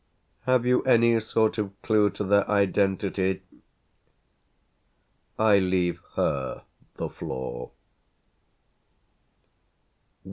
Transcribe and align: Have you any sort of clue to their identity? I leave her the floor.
Have 0.47 0.65
you 0.65 0.81
any 0.81 1.19
sort 1.19 1.59
of 1.59 1.79
clue 1.83 2.09
to 2.09 2.23
their 2.23 2.49
identity? 2.49 3.43
I 5.37 5.59
leave 5.59 6.01
her 6.15 6.63
the 6.95 7.07
floor. 7.07 7.69